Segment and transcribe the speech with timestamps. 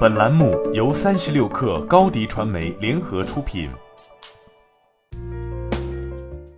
[0.00, 3.70] 本栏目由三十六氪高低传媒联合出品。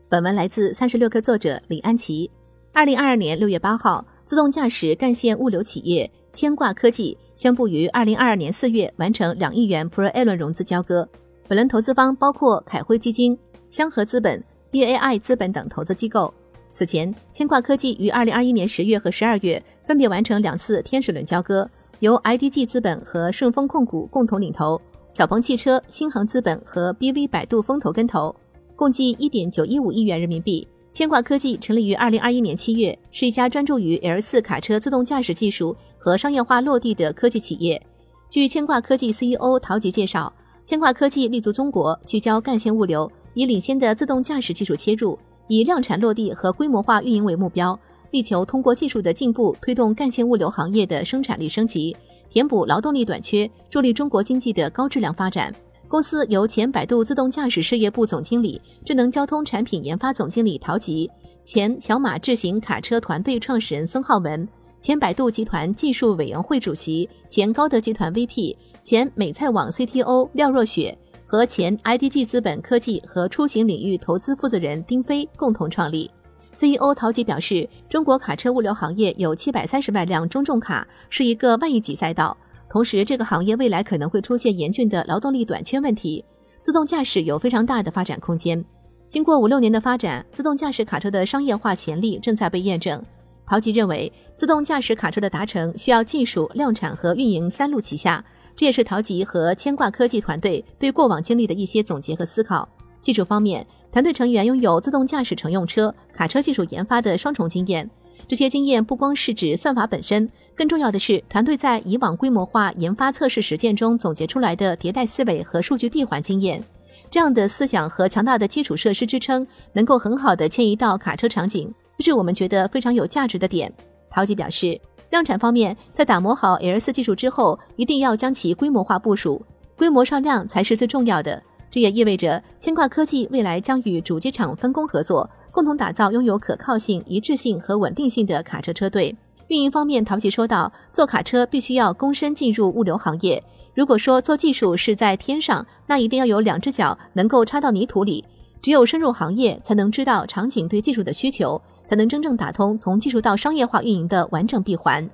[0.08, 2.28] 本文来自三十六氪作者李安琪。
[2.72, 11.08] 二零二二年六月八号，自动驾驶干线物流企业牵挂科技宣布于二零二二年四月完成两亿元 Pre A 轮融资交割。
[11.46, 14.42] 本轮投资方包括凯辉基金、香河资本、
[14.72, 16.32] BAI 资本等投资机构。
[16.72, 21.70] 此前，牵挂科技于二零二一年十月和十二月分别完成两次天使轮交割，
[22.02, 24.76] 由 IDG 资本和顺丰控股共同领投，
[25.12, 28.34] 小鹏汽车、新航资本和 BV 百度风投跟投，
[28.74, 30.66] 共计一点九一五亿元人民币。
[30.92, 37.80] 牵挂科技成立于二零二一年七月，是一家专注于 L 四卡车自动驾驶技术和商业化落地的科技企业。
[38.28, 40.32] 据牵挂科技 CEO 陶吉介绍，
[40.64, 45.16] 牵挂科技立足中国，聚焦干线物流，以领先的自动驾驶技术切入。
[45.46, 47.78] 以量产落地和规模化运营为目标，
[48.12, 51.96] 力求通过技术的进步，推动干线物流行业的生产力升级，
[52.30, 55.52] 填补劳动力短缺，助力中国经济的高质量发展。
[55.88, 61.10] 公司由前百度自动驾驶事业部总经理、智能交通产品研发总经理陶吉，
[61.44, 64.46] 前小马智行卡车团队创始人孙浩文，
[64.78, 70.96] 前百度集团技术委员会主席、前高德集团 VP、前美菜网 CTO 廖若雪。
[71.24, 76.10] 和前 IDG 资本科技和出行领域投资负责人丁飞共同创立。
[76.54, 82.36] CEO 陶吉表示，中国卡车物流行业有七百三十万辆中重卡，是一个万亿级赛道。
[82.68, 86.24] 同时，这个行业未来可能会出现严峻的劳动力短缺问题，
[86.60, 88.64] 自动驾驶有非常大的发展空间。
[89.08, 93.02] 经过五六年的发展，自动驾驶卡车的商业化潜力正在被验证。
[93.44, 98.24] 陶吉认为，自动驾驶卡车的达成需要技术、量产和运营三路齐下。
[98.54, 102.68] 这也是陶吉和牵挂科技团队对过往经历的一些总结和思考。
[103.02, 107.90] 技术方面，团队成员拥有自动驾驶乘用车、卡车技术研发的双重经验。
[108.26, 116.62] 这些经验不光是指算法本身，更重要的是团队在以往规模化研发测试实践中总结出来的迭代思维和数据闭环经验。
[117.10, 123.70] 这样的思想和强大的基础设施支撑，能够很好的迁移到卡车场景，这是我们觉得非常有价值的点。
[124.08, 124.80] 陶吉表示。
[125.10, 129.44] 量产方面，在打磨好 L 四技术之后，一定要将其规模化部署，
[129.76, 131.42] 规模上量才是最重要的。
[131.72, 139.16] 这也意味着牵挂科技未来将与主机厂分工合作，共同打造拥有可靠性、一致性和稳定性的卡车车队。
[139.48, 143.42] 运营方面，陶琪说道：“做卡车必须要躬身进入物流行业。
[143.74, 148.22] 如果说做技术是在天上，那一定要有两只脚能够插到泥土里。
[148.60, 155.06] 只有深入行业，才能知道场景对技术的需求。”才能真正打通从技术到商业化运营的完整闭环。